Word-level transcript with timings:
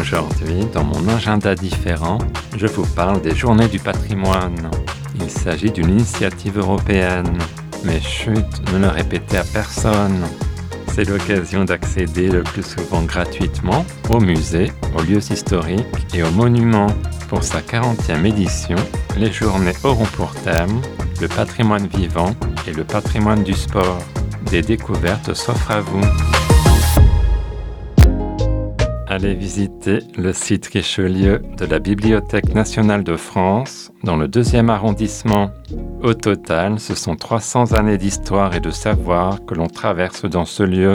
Aujourd'hui, 0.00 0.66
dans 0.72 0.84
mon 0.84 1.08
agenda 1.08 1.54
différent, 1.54 2.18
je 2.56 2.66
vous 2.66 2.86
parle 2.86 3.20
des 3.22 3.34
journées 3.34 3.68
du 3.68 3.78
patrimoine. 3.78 4.70
Il 5.20 5.30
s'agit 5.30 5.70
d'une 5.70 5.90
initiative 5.90 6.58
européenne. 6.58 7.38
Mais 7.84 8.00
chut, 8.00 8.44
ne 8.72 8.78
le 8.78 8.88
répétez 8.88 9.38
à 9.38 9.44
personne. 9.44 10.24
C'est 10.92 11.08
l'occasion 11.08 11.64
d'accéder 11.64 12.28
le 12.28 12.42
plus 12.42 12.62
souvent 12.62 13.02
gratuitement 13.02 13.84
aux 14.10 14.20
musées, 14.20 14.72
aux 14.96 15.02
lieux 15.02 15.32
historiques 15.32 15.84
et 16.14 16.22
aux 16.22 16.30
monuments. 16.30 16.94
Pour 17.28 17.42
sa 17.42 17.60
40e 17.60 18.24
édition, 18.24 18.76
les 19.16 19.32
journées 19.32 19.74
auront 19.82 20.06
pour 20.16 20.34
thème 20.34 20.80
le 21.20 21.28
patrimoine 21.28 21.86
vivant 21.86 22.34
et 22.66 22.72
le 22.72 22.84
patrimoine 22.84 23.42
du 23.42 23.54
sport. 23.54 23.98
Des 24.50 24.62
découvertes 24.62 25.34
s'offrent 25.34 25.70
à 25.70 25.80
vous. 25.80 26.00
Allez 29.06 29.34
visiter 29.34 29.98
le 30.16 30.32
site 30.32 30.66
Richelieu 30.66 31.42
de 31.58 31.66
la 31.66 31.78
Bibliothèque 31.78 32.54
nationale 32.54 33.04
de 33.04 33.16
France 33.16 33.92
dans 34.02 34.16
le 34.16 34.28
deuxième 34.28 34.70
arrondissement. 34.70 35.50
Au 36.02 36.14
total, 36.14 36.80
ce 36.80 36.94
sont 36.94 37.14
300 37.14 37.74
années 37.74 37.98
d'histoire 37.98 38.54
et 38.54 38.60
de 38.60 38.70
savoir 38.70 39.44
que 39.44 39.54
l'on 39.54 39.66
traverse 39.66 40.24
dans 40.24 40.46
ce 40.46 40.62
lieu. 40.62 40.94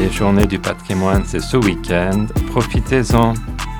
Les 0.00 0.10
journées 0.10 0.46
du 0.46 0.58
patrimoine, 0.58 1.22
c'est 1.26 1.40
ce 1.40 1.56
week-end. 1.56 2.26
Profitez-en. 2.48 3.34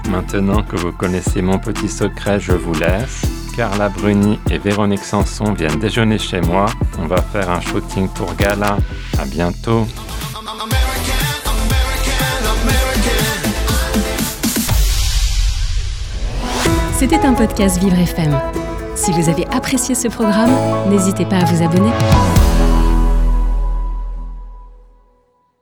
Maintenant 0.08 0.62
que 0.62 0.76
vous 0.76 0.92
connaissez 0.92 1.42
mon 1.42 1.58
petit 1.58 1.88
secret, 1.88 2.38
je 2.40 2.52
vous 2.52 2.74
laisse. 2.74 3.22
Carla 3.56 3.88
Bruni 3.88 4.38
et 4.50 4.58
Véronique 4.58 5.04
Sanson 5.04 5.52
viennent 5.52 5.78
déjeuner 5.78 6.18
chez 6.18 6.40
moi. 6.40 6.66
On 6.98 7.06
va 7.06 7.20
faire 7.20 7.50
un 7.50 7.60
shooting 7.60 8.08
pour 8.08 8.34
gala. 8.34 8.76
À 9.18 9.24
bientôt. 9.24 9.86
C'était 16.94 17.26
un 17.26 17.34
podcast 17.34 17.78
Vivre 17.78 17.98
FM. 17.98 18.40
Si 18.94 19.10
vous 19.10 19.28
avez 19.28 19.46
apprécié 19.48 19.94
ce 19.94 20.08
programme, 20.08 20.52
n'hésitez 20.88 21.24
pas 21.24 21.38
à 21.38 21.44
vous 21.44 21.62
abonner. 21.62 21.90